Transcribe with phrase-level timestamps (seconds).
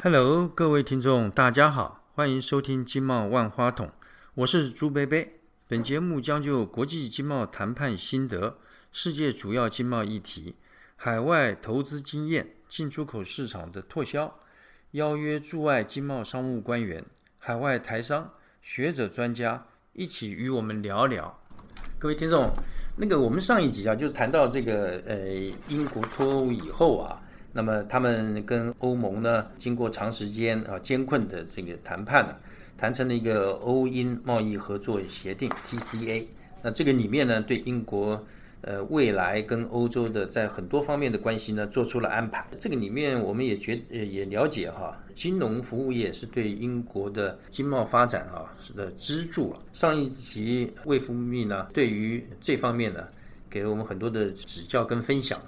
[0.00, 3.90] Hello，各位听众，大家好，欢迎收听经贸万花筒，
[4.36, 5.40] 我是朱贝贝。
[5.66, 8.58] 本节目将就国际经贸谈判心得、
[8.92, 10.54] 世界主要经贸议题、
[10.94, 14.38] 海外投资经验、进出口市场的拓销，
[14.92, 17.04] 邀约驻外经贸商务官员、
[17.38, 18.30] 海外台商、
[18.62, 21.40] 学者专家一起与我们聊聊。
[21.98, 22.52] 各位听众，
[22.96, 25.18] 那个我们上一集啊，就谈到这个呃
[25.68, 27.20] 英国脱欧以后啊。
[27.58, 32.36] 那么他们跟欧盟呢，经过长时间啊艰困的这个谈判呢，
[32.76, 36.24] 谈成了一个欧英贸易合作协定 TCA。
[36.62, 38.24] 那这个里面呢，对英国
[38.60, 42.46] 呃未来跟欧洲的在很多方面的关系呢，做出了安排。
[42.60, 49.52] 这个里面我们也觉也了解哈，金融服务业是对英国的经贸发展啊是的支柱。
[49.72, 53.08] 上一集魏福密呢，对于这方面呢，
[53.50, 55.40] 给了我们很多的指教跟分享。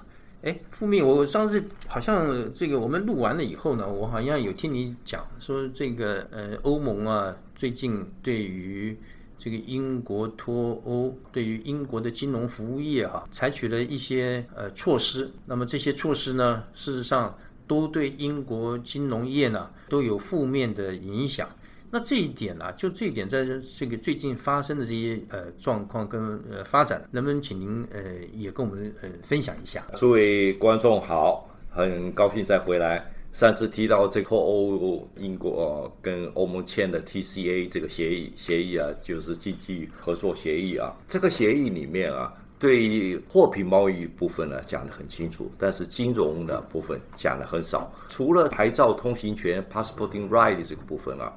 [0.43, 8.97] 哎，副秘，我上次好像这个我们录完了以后呢，我好像有听你讲说这个呃，欧盟啊，最近对于
[9.39, 15.31] 这个英国脱欧，对于英国的金融服务业哈，采取了一些呃措施。
[15.45, 21.47] 那么这些措施呢，事实上都对英国金融业呢都有负面的影响。
[21.93, 28.01] 那这一点呢，就这一点，在这个最近发生的这些呃状况跟呃发展，能不能请您呃
[28.33, 29.85] 也跟我们呃分享一下？
[29.97, 33.05] 诸位观众好，很高兴再回来。
[33.33, 40.97] 上次提到这个欧，英国跟欧盟签的 TCA 这个协议协议啊，就是经济合作协议啊。
[41.09, 47.93] 这个协议里面啊，对于货品贸易部分呢讲得很清楚，但是金融的部分讲得很少。
[48.09, 51.33] 除了牌照通行权 （passporting right） 这个部分啊。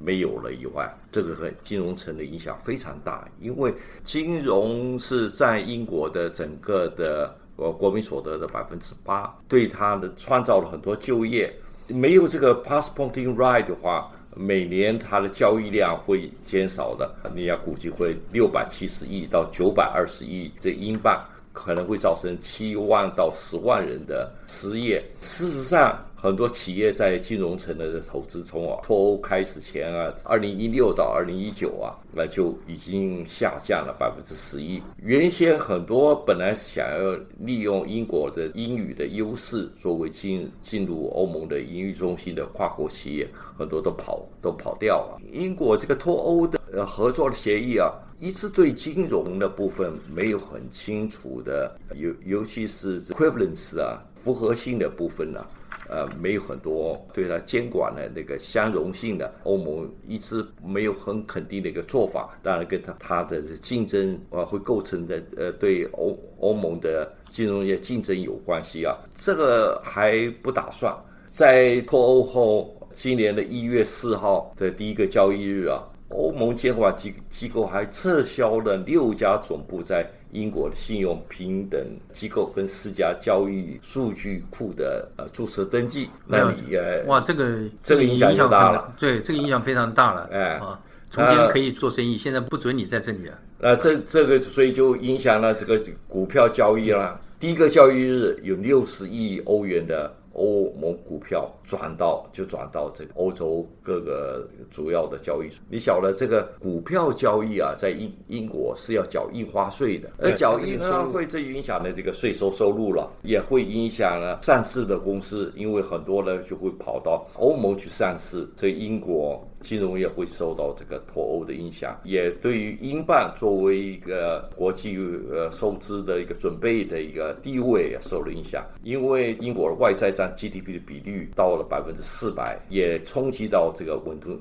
[0.00, 11.52] 没有了以外，这个和金融层的影响非常大，因为金融是占英国的整个的呃国民所得的百分之八，对它的创造了很多就业。
[11.88, 25.04] 没有这个 passporting right 的话，每年它的交易量会减少的，你要估计会六百七十亿到九百二十亿这英镑，可能会造成七万到十万人的失业。
[25.20, 25.98] 事实上。
[26.20, 34.82] 很多企业在金融城的投资从啊脱欧开始前啊，二零一六到二零一九啊，那就已经下降了百分之十一。
[35.00, 45.20] 原先很多本来想要利用英国的英语的优势作为进进入欧盟的英语中心的跨国企业，很多都跑都跑掉了。
[45.32, 55.46] 英国这个脱欧的呃合作的协议啊，一直对金融的部分没有很清楚的，尤尤其是 equivalence 啊，复合性的部分呢。
[55.88, 62.38] 呃，没有很多对它监管的那个相容性的，欧盟一直没有很肯定的一个做法。
[62.42, 68.96] 当然，跟它它的竞争啊，会构成的呃，对欧欧盟的金融业竞争有关系啊。
[69.14, 70.94] 这个还不打算
[71.26, 80.06] 在脱欧后，今年的一月四号的第一个交易日啊，欧盟监管机机构还撤销了六家总部在。
[80.32, 81.80] 英国的信用平等
[82.12, 90.78] 机构跟四家交易数据库的呃注册登记，那你呃哇，这个这个影响就大了，对，这个影响非常大了，哎啊，
[91.10, 93.38] 从前可以做生意，现在不准你在这里了。
[93.58, 97.20] 那这这个所以就影响了这个股票交易了。
[97.40, 100.12] 第一个交易日有六十亿欧元的。
[100.38, 105.62] 欧盟股票转到就转到这个欧洲各个主要的交易所。
[105.68, 119.44] 你晓得这个股票交易啊，在英英国是要缴印花税的，而缴印花税这影响了这个税收收入了，也会影响了上市的公司，因为很多人就会跑到欧盟去上市，所以英国。
[119.60, 124.96] 金融业会受到这个脱欧的影响，也对于英镑作为一个国际
[125.30, 128.64] 呃收支的一个准备的一个地位也受了影响。
[128.82, 134.40] 因为英国的外债占 GDP 的比率到了百分之四百，也冲击到这个稳定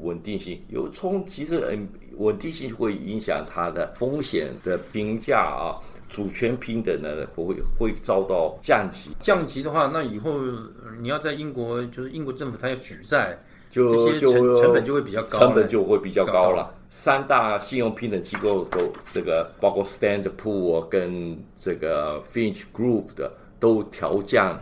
[0.00, 0.60] 稳定性。
[0.68, 9.10] 有冲，其实嗯，稳定性会影响它的风险的评价啊，主权平等呢会会遭到降级。
[9.18, 10.32] 降级的话，那以后
[11.00, 13.36] 你要在英国，就是英国政府它要举债。
[13.68, 16.74] 就就成本就会比较高，成本就会比较高了。
[16.88, 18.80] 三大信用平等机构都
[19.12, 23.30] 这个，包括 Standard Poor 跟这个 Finch Group 的
[23.60, 24.58] 都调降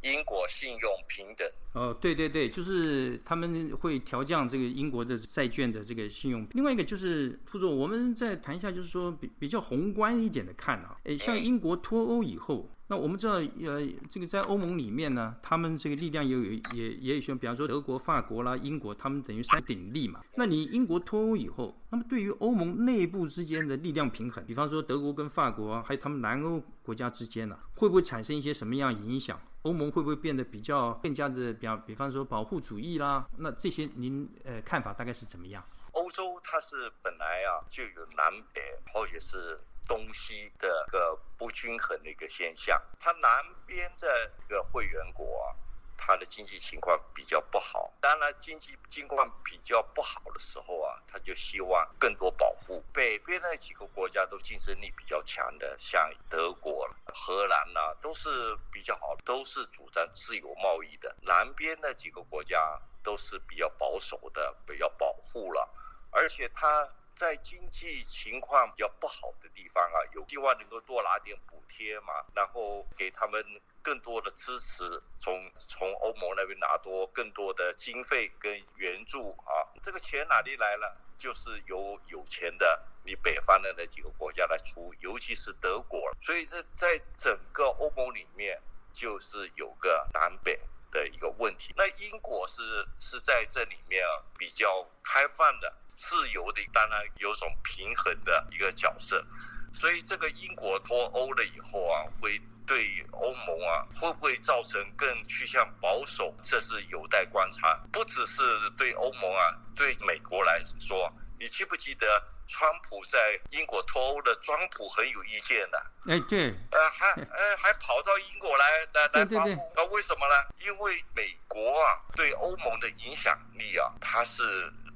[0.00, 1.46] 英国信用平等。
[1.74, 6.46] 哦，对对对，就是他们会调降这个英国的债券的这个信用。
[6.52, 12.68] 另外一个就是副总，我们再谈一下，就是说比比较宏观一点的看啊，诶，像英国脱欧以后。
[12.86, 16.42] 那我们知道，呃，这个在欧盟里面呢，他们这个力量也有
[16.74, 20.20] 也也有些，比方说德国、法国啦、英国，他们等于三鼎立嘛。
[20.34, 29.40] 那你英国脱欧以后，那么对于欧盟内部之间的力量平衡，比方说德国跟法国，还有他们南欧国家之间呢，会不会产生一些什么样影响？
[29.62, 33.26] 欧盟会不会变得比较更加的，比方比方说保护主义啦？
[33.38, 35.64] 那这些您呃看法大概是怎么样？
[35.92, 38.60] 欧洲它是本来啊就有南北，
[38.92, 39.58] 或者是。
[39.86, 45.56] 东西的一个不均衡的一个现象，它南边的一个会员国，啊
[45.96, 47.92] 它的经济情况比较不好。
[48.00, 52.84] 当然，经济情况比较不好的时候啊，他就希望更多保护。
[52.92, 61.16] 北边那几个国家都竞争力比较强的，像德国、荷兰呐，都是比较好，都是主张自由贸易的。
[61.22, 65.68] 南边那几个国家都是比较保守的，比较保护了，
[66.10, 66.92] 而且它。
[67.14, 73.42] 在经济情况比较不好的地方啊，有希望能够多拿点补贴嘛，然后给他们
[73.82, 79.62] 更多的支持，从从欧盟那边拿多更多的经费跟援助啊。
[79.82, 80.96] 这个钱哪里来了？
[81.16, 86.12] 就是由有钱的你北方的那几个国家来出，尤其是德国。
[86.20, 88.60] 所以这在整个欧盟里面，
[88.92, 90.58] 就是有个南北
[90.90, 91.72] 的一个问题。
[91.76, 92.62] 那英国是
[92.98, 94.04] 是在这里面
[94.36, 95.72] 比较开放的。
[95.94, 99.24] 自由的，当然有种平衡的一个角色，
[99.72, 107.80] 所以这个英国脱欧了以后啊，会对欧盟啊会不会造成更趋向保守，这是有待观察。
[107.92, 108.42] 不只是
[108.76, 112.06] 对欧盟啊，对美国来说，你记不记得
[112.48, 115.78] 川普在英国脱欧的，川普很有意见的。
[116.08, 118.64] 哎，对，呃，还呃还跑到英国来
[118.94, 120.34] 来来发布，那为什么呢？
[120.60, 124.42] 因为美国啊对欧盟的影响力啊，它是。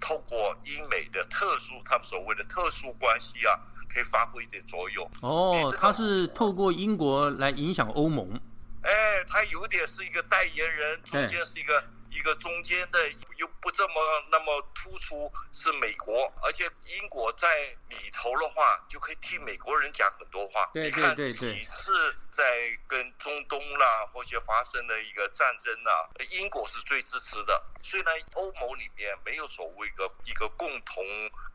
[0.01, 3.59] 透过英美的特殊，他们所谓的特殊关系啊，
[3.89, 5.11] 可以发挥一点作用。
[5.23, 8.41] 哦，他是透过英国来影响欧盟。
[8.83, 8.91] 哎，
[9.27, 11.83] 他有点是一个代言人，中间是一个。
[12.11, 12.99] 一个中间的
[13.37, 13.95] 又不这么
[14.31, 17.49] 那么突出是美国，而且英国在
[17.89, 20.71] 里头的话就可以替美国人讲很多话。
[20.75, 21.93] 你看几次
[22.31, 22.45] 在
[22.87, 27.63] 跟中东啦或者发生的一个战争啊，英国是最支持的。
[27.83, 31.05] 虽然欧盟里面没有所谓一个一个共同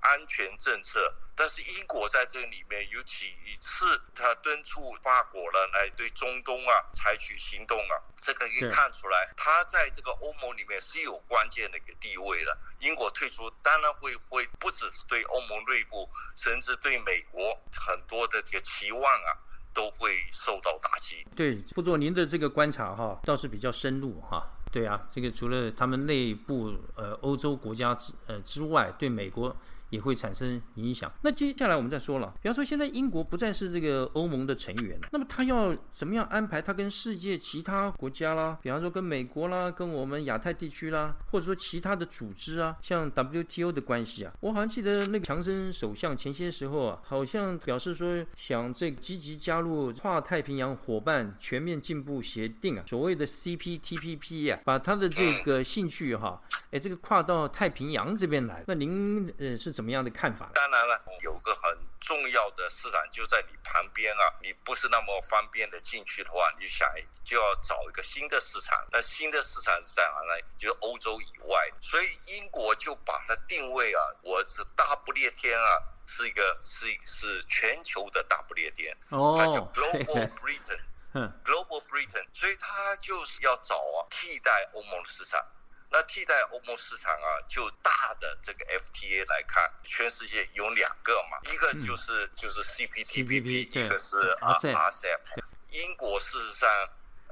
[0.03, 1.13] 安全政策。
[1.35, 12.55] 但是英国在这里面有几次，他敦促法国呢来对中东啊采取行动啊，这个可以看出来，他在这个欧盟里面是有关键的一个地位的。
[12.81, 19.33] 英国退出，当然会会不只是对欧盟内部，甚至对美国很多的这个期望啊，
[19.73, 21.25] 都会受到打击。
[21.35, 24.47] 对，副座，您的这个观察哈，倒是比较深入哈。
[24.71, 29.55] 对啊，这个除了他们内部呃欧洲国家之呃之外，对美国。
[29.93, 31.11] 也会产生影响。
[31.21, 44.33] 那接下来我们再说了，比方说现在英国不再是这个欧盟的成员，那么他要怎么样安排他跟世界其他国家啦，比方说跟美国啦，跟我们亚太地区啦，或者说其他的组织啊，像 WTO 的关系啊？
[44.39, 56.41] 我好像记得那个强生首相前些时候啊，好像表示说想这积极加入跨太平洋伙伴全面进步协定啊，所谓的 CPTPP 啊，把他的这个兴趣哈，
[56.71, 58.63] 哎，这个跨到太平洋这边来。
[58.65, 59.82] 那您呃是怎？
[59.83, 60.49] 什么样的看法？
[60.53, 66.89] 当然了，有个很重要的市场就在你旁边啊，你不是那么方便的进去的话，你就想
[67.25, 68.81] 就要找一个新的市场。
[68.93, 70.41] 那新的市场是在哪呢？
[70.57, 71.69] 就是欧洲以外。
[71.81, 78.95] 所以英国就把它定位啊，我是大不列颠啊，是一个是是全球的大不列颠。
[79.09, 82.25] 哦，它叫 Global Britain，Global Britain。
[82.31, 85.45] 所以它就是要找啊替代欧盟的市场。
[85.93, 95.19] 那替代欧盟市场啊，就大的这个 FTA 来看，全世界有两个嘛，一个就是就是 CPTPP，一个是 RCEP。
[95.69, 96.67] 英国事实上。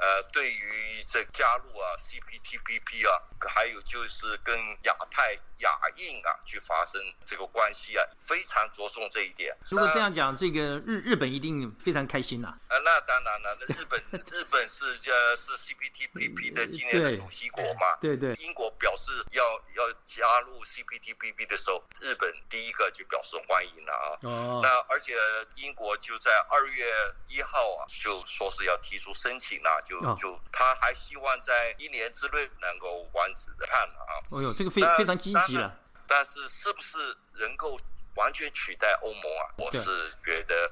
[0.02, 9.56] 呃，对于这加入啊 CPTPP 啊，还有就是跟亚太、亚印啊去发生这个关系啊，非常着重这一点。
[9.70, 12.48] 如果这样讲，这个日日本一定非常开心呐。
[12.68, 17.96] 啊，那当然了，那日本 日本是呃是 CPTPP 的今年的主席国嘛。
[18.02, 18.34] 对对。
[18.40, 19.44] 英国表示要
[19.76, 24.18] 要加入 CPTPP 的时候，日本第一个就表示欢迎了啊。
[24.24, 24.62] 哦。
[24.64, 25.14] 那而且
[25.58, 26.92] 英国就在二月
[27.28, 29.80] 一号啊，就说是要提出申请了。
[30.00, 34.24] 就就他还希望在一年之内能够完成的看啊。
[34.30, 35.78] 哦呦，这个非非常积极了。
[36.08, 36.98] 但是是不是
[37.40, 37.78] 能够
[38.16, 39.44] 完全取代欧盟啊？
[39.58, 40.72] 我是觉得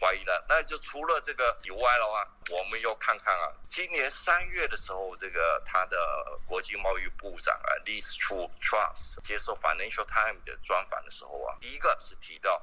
[0.00, 0.44] 怀疑了。
[0.48, 5.98] 那就除了这个以外的话，我们要看看啊，今年三月的时候，这个他的
[6.46, 12.62] 国际贸易部长啊，Liz Truss 接受 Financial Times 的专访的时候啊，第一个是提到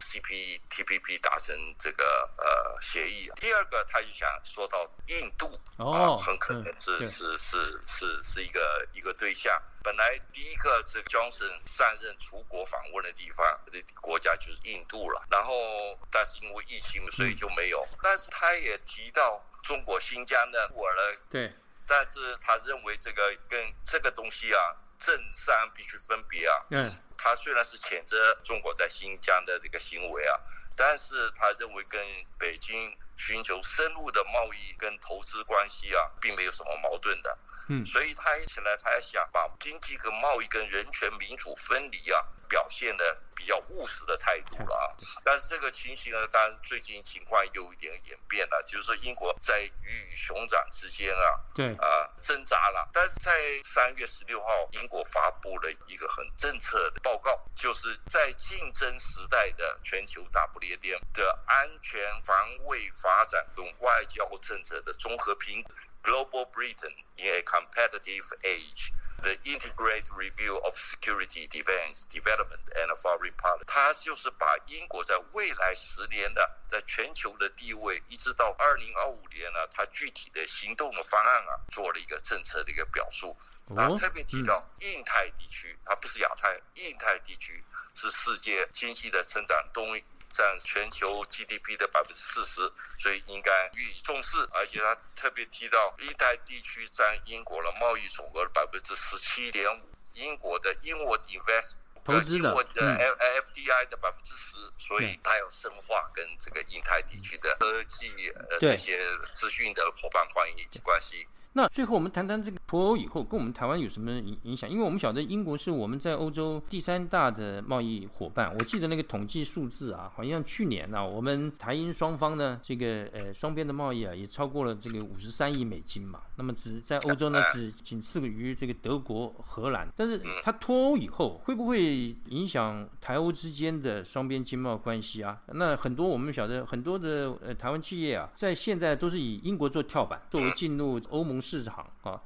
[0.00, 3.30] CPTPP 达成这个呃协议。
[3.36, 9.60] 第二个，他就想说到印度啊，很可能是是是是是一个一个对象。
[9.82, 17.86] 本来第一个这个 Johnson 上任出国访问的地方的国家就是印度了，然后但是因为疫情，所以就没有。
[18.02, 21.52] 但是他也提到中国新疆的我了，对。
[21.86, 26.56] 但是他认为这个跟这个东西啊，政商必须分别啊。
[26.70, 27.02] 嗯。
[27.22, 30.40] 他虽然是谴责中国在新疆的这个行为啊，
[30.74, 32.00] 但是他认为跟
[32.38, 37.38] 北京寻求深入的贸易跟投资关系啊，并没有什么矛盾的。
[37.68, 44.84] 嗯，所以他一起来，他想把经济跟贸易跟人权民主分离啊，表现的比较务实的态度了啊。
[45.24, 52.90] 但是这个情形呢，当然最近情况有一点演变了，就是说英国在鱼与熊掌之间啊，对啊挣扎了。
[52.92, 53.30] 但是在
[53.62, 65.72] 三月十六号，英国发布了一个很政策的报告，就是在竞争时代的全球大不列颠的安全防卫发展跟外交政策的综合评估。
[66.02, 68.90] Global Britain in a competitive age,
[69.22, 83.36] the integrated review of security, defense, development and foreign policy，它就是把英国在未来十年的在全球的地位，一直到二零二五年呢，它具体的行动的方案啊，做了一个政策的一个表述。
[83.76, 87.62] 啊特别提到印太地区，它不是亚太，印太地区
[87.94, 90.04] 是世界经济的成长动力。
[90.32, 94.38] 占全球 GDP 的百分之四十，所以应该予以重视。
[94.52, 108.98] 而且他特别提到，印太地区占英国的贸易总额的百分之十七点五，英国的 Inward Invest 投资的嗯 FDI 的百分之十，所以它要深化跟这个印太地区的科技呃这些
[109.32, 111.26] 资讯的伙伴关系关系。
[111.52, 114.70] 那最后我们谈谈这个脱欧以后跟我们台湾有什么影影响？
[114.70, 118.48] 因为我们晓得英国是我们在欧洲第三大的贸易伙伴。
[118.56, 126.20] 我记得那个统计数字啊，好像去年呢，我们台英双方呢这个呃双边的贸易啊，也超过了这个五十三亿美金嘛。
[126.36, 129.88] 那么只在欧洲呢，只仅次于这个德国、荷兰。
[129.96, 135.40] 但是它脱欧以后，会不会影响台欧之间的双边经贸关系啊？
[135.48, 141.39] 那很多我们晓得很多的呃台湾企业啊，在现在都是以英国做跳板，作为进入欧盟。
[141.40, 142.20] 市场啊，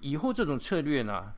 [0.00, 1.32] 以后这种策略呢，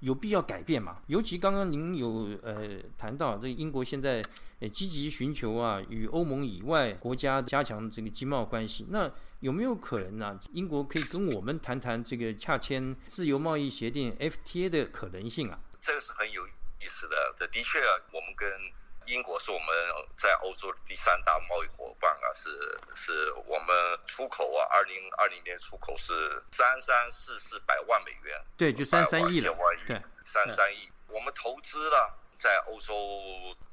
[0.00, 1.02] 有必要改变嘛？
[1.06, 4.22] 尤其刚刚您有呃谈到，这英国现在
[4.60, 8.86] 呃积极寻求啊，与欧盟以外国家加强这个经贸关系。
[8.90, 10.40] 那有没有可能呢？
[10.52, 15.58] 英国可以跟我们谈谈这个洽签自由贸易协定 FTA 的可能性啊？
[15.80, 17.16] 这个是很有意思的。
[17.38, 18.48] 这的确啊，我们跟
[19.06, 19.68] 英国是我们
[20.16, 29.54] 在欧洲第三大贸易伙伴啊，是是我们出口啊，二零二零年出口是三三四四百万美元，对，就三三亿了，
[29.86, 30.90] 对，三三亿。
[31.08, 32.94] 我们投资了，在欧洲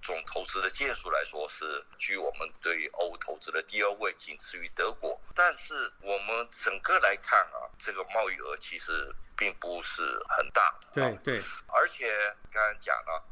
[0.01, 5.19] 总投资的件数来说，是居我们对欧投资的第二位，仅次于德国。
[5.33, 12.13] 但是我们整个来看啊，这个贸易额其实并不是很大，对对，而且
[12.51, 13.23] 刚才讲了。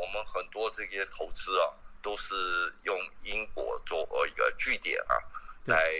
[0.00, 1.68] 我们很多这些投资啊，
[2.00, 2.34] 都是
[2.84, 5.20] 用英国作为一个据点啊，
[5.66, 5.92] 来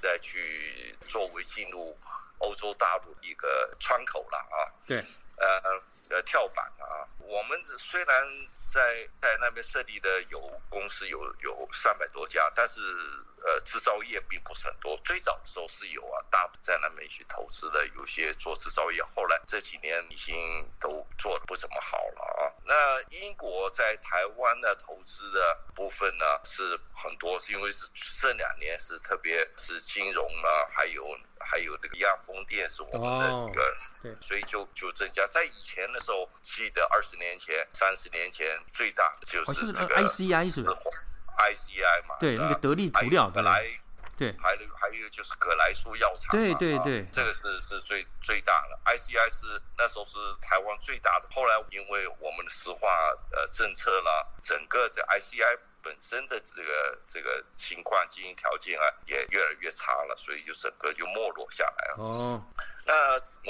[0.00, 1.94] 来去作为进入
[2.38, 4.56] 欧洲大陆一个窗口了啊。
[4.86, 5.04] 对，
[5.36, 7.08] 呃呃，跳板啊。
[7.18, 10.38] 我们虽然在在那边设立的有
[10.68, 12.80] 公司有有三百多家，但是。
[13.44, 14.96] 呃，制造业并不是很多。
[14.98, 19.02] 最早的时候是有啊，大在那边去投资的，有些做制造业。
[19.16, 22.54] 后来这几年已经都做的不怎么好了啊。
[22.64, 27.88] 那英国在台湾的投资的部分呢，是很多，是因为是
[28.20, 31.04] 这两年是特别是金融啊，还有
[31.52, 35.26] 还有那个亚风电是我们的这个，对，所以就就增加。
[35.26, 40.76] 在以前的时候，记得二十年前、三十年前最大的就是那个 ICI 是不是
[41.36, 43.66] ？ICI 嘛，对，那个得力涂料，本来
[44.16, 48.78] 对，还有还有就是葛莱素药厂，对对对，这个是是最最大的。
[48.84, 52.88] ICI 是那时候是台湾最大的，后来因为我们的石化
[53.32, 61.94] 呃政策啦，整个这 ICI 本身的这个这个情况经营条件啊也越来越差了，所以就整个就没落下来了。
[61.98, 62.42] 哦，
[62.84, 62.94] 那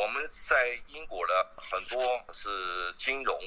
[0.00, 3.38] 我们在英国呢，很多是金融。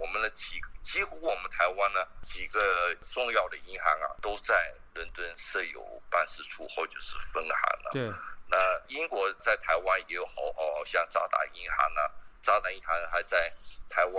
[0.00, 7.90] 我们的几几乎我们台湾呢几个重要的银行啊都在伦敦设有办事处或者是分行了。
[7.92, 8.10] 对。
[8.48, 8.56] 那
[8.88, 12.00] 英国在台湾也有好好像渣打银行呢，
[12.40, 13.48] 渣打银行还在
[13.88, 14.14] 台湾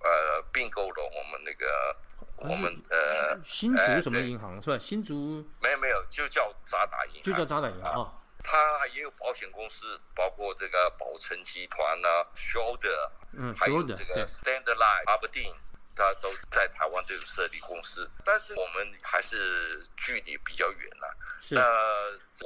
[0.00, 1.96] 呃并购了我们那个
[2.36, 4.78] 我们呃新竹什么银行是吧？
[4.78, 8.12] 新竹没有没有就叫渣打银行，就叫渣打银行啊。
[8.42, 13.10] 它也有保险公司，包括这个宝诚集团啊，Shoulder。
[13.34, 15.54] 嗯，还有这个 Standard Life、Aberdeen，
[15.96, 21.16] 它都在台湾都有设立公司，但是我们还是距离比较远了。
[21.40, 21.62] 是那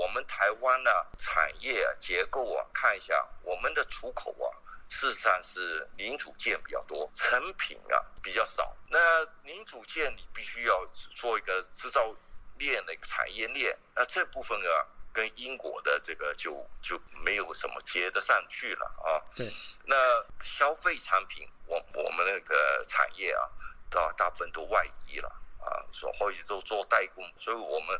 [0.00, 4.46] 我们台湾呢，产业啊结构啊，看一下我们的出口啊，
[4.88, 8.76] 事实上是零组件比较多，成品啊比较少。
[8.88, 12.14] 那零组件你必须要做一个制造
[12.58, 14.86] 链的一个产业链，那这部分啊，
[15.16, 19.16] 跟英国的这个就就没有什么接得上去了啊。
[19.35, 19.49] 对，
[19.87, 19.96] 那
[20.42, 23.49] 消费产品，我我们那个产业啊，
[23.88, 27.99] 大大部分都外移了啊，所或者都做代工，所以我们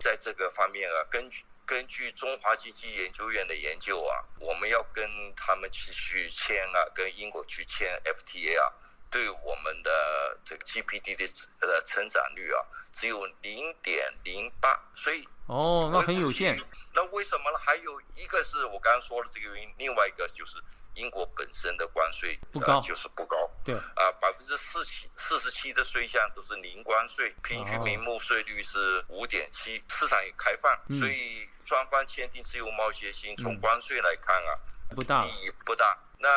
[0.00, 8.72] 在这个方面啊，根据根据中华经济研究院的研究啊，我们要跟他们去去签啊，跟英国去签 FTA 啊，
[9.10, 11.24] 对我们的这个 GPD 的
[11.66, 12.60] 呃成长率啊，
[12.92, 16.58] 只有零点零八，所以哦，那很有限。
[16.92, 17.58] 那为什么呢？
[17.58, 20.62] 还有一个是我刚刚说的这个原因，另外一个就是
[20.94, 23.36] 英国本身的关税不高呃、就是不高。
[23.64, 34.50] 对，啊，百分之四七四十七的税项都是零关税，平均哦名目税率是五点七，市场也开放，嗯所以双方签订自由贸易协定，从嗯关税来看啊，
[34.94, 35.96] 不大意义不大。
[36.18, 36.28] 那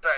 [0.00, 0.10] 在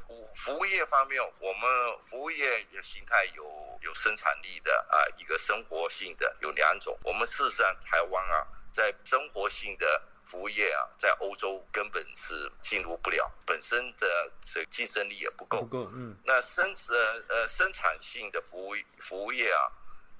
[0.00, 6.98] 服服务业方面，我们服务业的形态有有生产力的啊，一个生活性的有两种。
[7.04, 15.66] 我们事实上台湾啊，在生活性的服务业啊，在欧洲根本是进入不了，本身的这竞争力也不够不。
[15.66, 19.68] 够，嗯，那生呃呃生产性的服务服务业啊，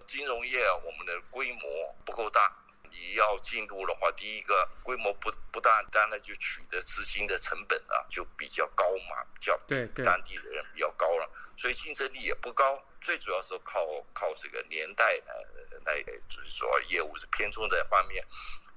[0.07, 2.55] 金融业啊，我们的规模不够大。
[2.99, 12.83] 你要进入的话，第一个规模不不大，当然就取得资金的成本啊就比较高嘛，比较对对当地的人比较高了，所以竞争力也不高。
[13.01, 15.35] 最主要是靠靠这个年代来
[15.85, 18.25] 来就是主要业务是偏重在方面。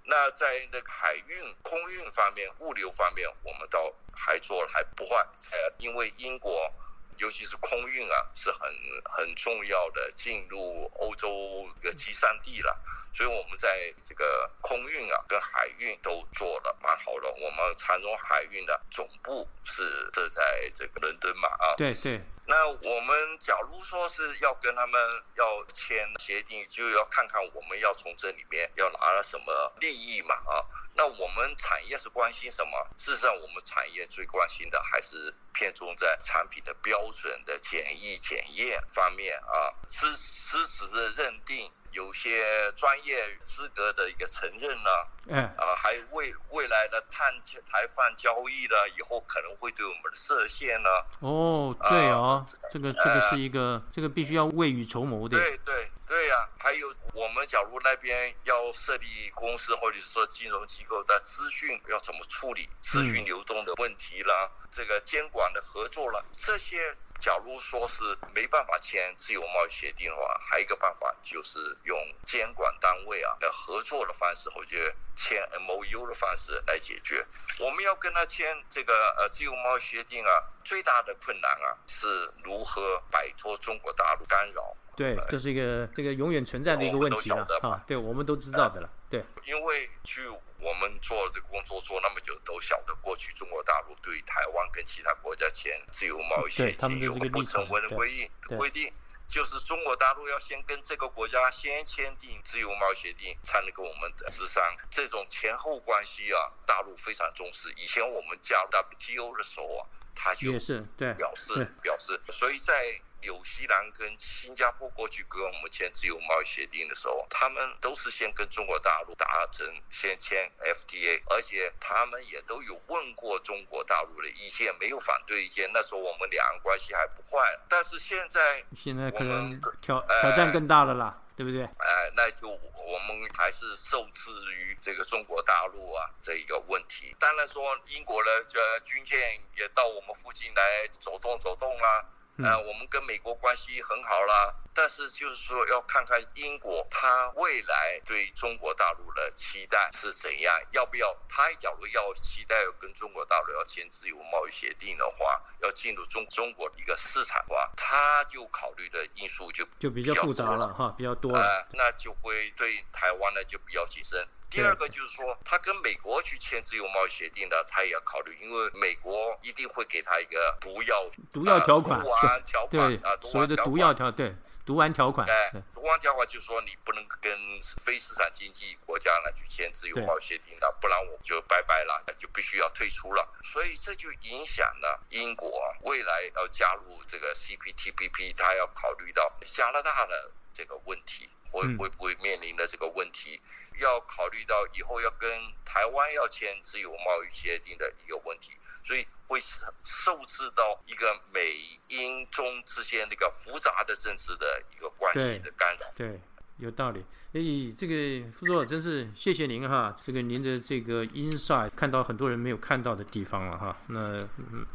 [0.04, 5.16] 那在那个海运、空运方面、物流方面，我们倒还做了还不坏。
[5.52, 6.72] 呃，因为英国，
[7.18, 8.62] 尤其是空运啊，是很
[9.06, 12.80] 很重要的进入欧洲的集散地了。
[13.14, 17.30] 所以我们在这个空运啊跟海运都做了蛮好的。
[17.30, 25.02] 我们长荣海运的总部是设在这个伦敦嘛啊，对对，那我们假如说是要跟他们
[25.36, 30.64] 要签协定，就要看看我们要从这里面要拿了什么利益嘛啊。
[30.94, 32.72] 那我们产业是关心什么？
[32.98, 41.72] 事实上，我们产业最关心的还是偏重在产品的标准的检疫检验方面啊，支支持的认定。
[41.92, 44.90] 有些专业资格的一个承认呢、
[45.28, 47.34] 嗯，啊，还有未未来的碳
[47.70, 68.04] 排放交易呢，以后可能会对我们的设限呢，哦，对哦，这个这个是一个，这个必须要未雨绸缪的，对对对呀、还有我们假如那边要设立公司或者是说金融机构的资讯要怎么处理资讯流动的问题啦，这个监管的合作了，这些假如说是
[68.34, 74.76] 没办法签自由贸易协定的话，还有一个办法就是用监管单位啊的合作的方式，或者
[75.16, 77.24] 签 M O U 的方式来解决。
[77.60, 80.32] 我们要跟他签这个呃自由贸易协定啊，
[80.64, 84.76] 最大的困难啊是如何摆脱中国大陆干扰。
[84.96, 87.32] 对，这是一个这个永远存在的一个问题
[87.62, 98.92] 啊，对，我们都知道的了，对，因为据我们做这个工作做那么久，都晓得过去中国大陆对台湾跟其他国家签自由贸易协对他们定有个不成文的对规定对规定。
[99.28, 107.72] 就是中国大陆要先跟这个国家先签订自由贸易协定，才能跟我们的资商这种前后关系啊，大陆非常重视。
[107.78, 125.70] 以前我们加入 WTO 的时候啊，他就也是对，表示表示，所以在纽西兰跟新加坡过去跟我们签自由贸易协定的时候，他们都是先跟中国大陆达成先签 FTA，而且他们也都有问过中国大陆的意见，没有反对意见。
[125.74, 131.62] 那时候我们两岸关系还不坏，但是现在现在可我能们挑呃挑战更大了啦，对不对？
[131.64, 137.16] 呃，那就我们还是受制于这个中国大陆啊这一个问题。
[137.20, 142.06] 当然说，英国的这军舰也到我们附近来走动走动啦、
[142.38, 144.56] 呃，我们跟美国关系很好啦。
[144.74, 151.14] 但是就是说，要看看英国它未来对中国大陆的期待是怎样，要不要？
[151.28, 164.26] 它假如要期待跟中国大陆要签自由贸易协定的话，要进入中中国的一个市场的话，它就考虑的因素就就比较复杂了哈，比较多了，呃，那就会对台湾呢就比较谨慎。
[164.52, 173.72] 第二个就是说，他跟美国去签自由贸易协定的，他也要考虑，因为美国一定会给他一个毒药毒药条款呃毒丸条款对啊，，毒所谓的丸条款。
[173.72, 174.36] 毒药条，对，
[174.66, 175.26] 读完条款。
[175.30, 177.34] 哎，读完条款就是说你不能跟
[177.82, 183.26] 非市场经济国家呢去签自由贸易协定的，不然我就拜拜了，就必须要退出了。
[183.42, 185.50] 所以这就影响了英国
[185.84, 193.42] 未来要加入这个 CPTPP，他要考虑到加拿大的这个问题，会会不会面临的这个问题，
[193.82, 195.30] 要考虑到以后要跟
[195.66, 199.40] 台湾要签自由贸易协定的一个问题，所以会
[199.84, 201.56] 受制到一个美
[201.90, 205.86] 英中之间那个复杂的政治的一个关系的干扰。
[205.96, 206.22] 对，
[206.58, 207.04] 有道理。
[207.34, 207.42] 哎，
[207.78, 213.76] 这个副座真是谢谢您哈，这个您的这个 insight 看到很多人没有看到的地方了哈。
[213.88, 214.28] 那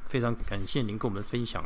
[0.09, 1.64] 非常感谢您跟我们分享。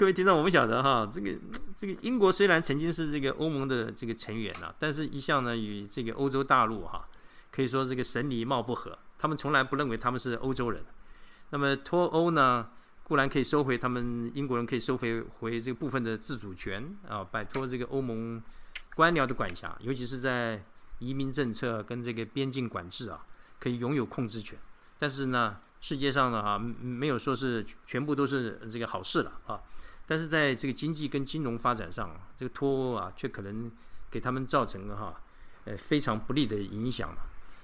[0.00, 1.38] 各位听众，我们晓得哈，这个
[1.76, 7.06] 这个英国虽然曾经是这个欧盟的这个成员呐，但是一向呢与这个欧洲大陆哈，
[7.52, 8.98] 可以说这个神离貌不合。
[9.18, 10.82] 他们从来不认为他们是欧洲人。
[11.50, 12.70] 那么脱欧呢，
[13.02, 18.42] 固然可以收回他们英国人可以收回回这个部分的自主权啊，摆脱这个欧盟
[18.94, 20.64] 官僚的管辖，尤其是在
[21.00, 23.26] 移民政策跟这个边境管制啊，
[23.58, 24.58] 可以拥有控制权。
[24.98, 29.60] 但是呢，世界上呢哈，没有说是全部都是这个好事了啊。
[30.10, 33.70] 但是在这个经济跟金融发展上，这个脱欧啊，却可能
[34.10, 35.14] 给他们造成了哈，
[35.66, 37.14] 呃非常不利的影响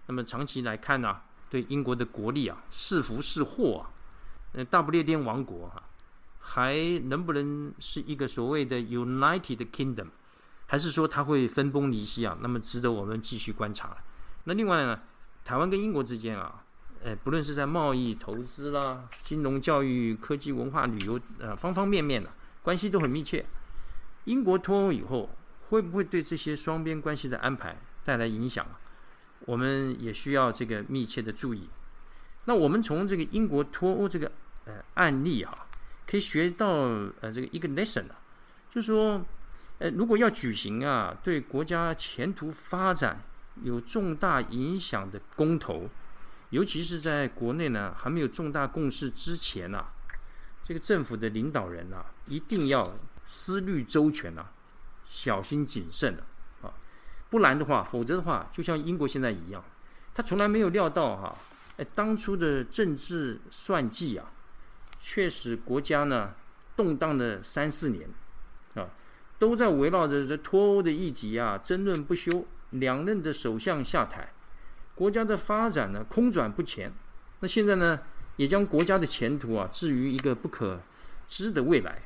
[0.07, 3.91] 那么长期来看呢，对英国的国力啊，是福是祸啊？
[4.53, 5.83] 呃，大不列颠王国哈，
[6.39, 10.11] 还能不能是一个所谓的 United Kingdom，
[10.67, 12.39] 还是说它会分崩离析啊？
[12.41, 13.97] 那么值得我们继续观察。
[14.45, 15.01] 那另外呢，
[15.45, 16.63] 台湾跟英国之间啊。
[17.03, 22.31] 呃，不论是在贸易、投资啦、金融、教育、科技、文化、旅游，呃，方方面面的
[22.63, 23.45] 关系都很密切。
[24.25, 25.31] 英国脱欧以后，
[25.69, 28.67] 会不会对这些双边关系的安排带来影响？
[29.41, 31.69] 我们也需要这个密切的注意。
[32.47, 34.33] 那我们从这个英国脱欧这个
[34.65, 35.67] 呃案例啊，
[36.07, 36.67] 可以学到
[37.21, 38.19] 呃这个一个 lesson 啊，
[38.71, 39.25] 就是说，
[39.79, 43.23] 呃，如果要举行啊对国家前途发展
[43.63, 45.89] 有重大影响的公投。
[46.51, 49.85] 尤其是在国内呢，还没有重大共识之前呐，
[50.63, 52.89] 这个政府的领导人呐，一定要
[53.27, 54.47] 思虑周全呐，
[55.05, 56.23] 小心谨慎的
[56.63, 56.73] 啊，
[57.29, 59.65] 不然的话，否则的话，就像英国现在一样，
[60.15, 61.37] 他从来没有料到哈，
[61.79, 64.31] 哎，当初的政治算计啊，
[65.01, 66.33] 确实国家呢
[66.77, 68.09] 动荡了三四年
[68.77, 68.89] 啊，
[69.39, 74.33] 都在围绕着这脱欧的议题啊争论不休，两任的首相下台。
[74.97, 76.91] 国家的发展呢空转不前，
[77.41, 78.01] 那现在呢
[78.37, 80.81] 也将国家的前途啊置于一个不可
[81.29, 82.03] 知的未来。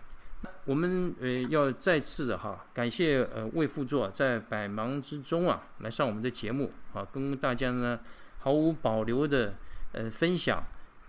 [0.65, 8.01] 我们呃要再次的哈感谢呃魏副座在百忙之中啊来上我们的节目啊，跟大家呢
[8.39, 9.55] 毫无保留的
[9.93, 10.65] 呃分享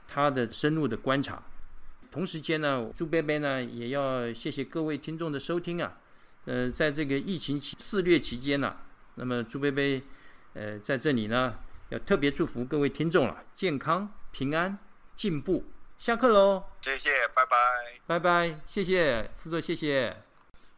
[0.07, 1.41] 他的深入的观察。
[2.11, 5.97] 同时间呢，朱贝贝呢也要谢谢各位听众的收听啊。
[6.45, 8.75] 呃，在这个疫情期肆虐期间呢，
[9.15, 10.03] 那么朱贝贝
[10.53, 11.55] 呃在这里呢。
[11.91, 14.77] 要特别祝福各位听众了，健康、平安、
[15.15, 15.65] 进步。
[15.99, 17.57] 下课喽，谢谢，拜拜，
[18.07, 20.15] 拜拜，谢谢，副座，谢谢。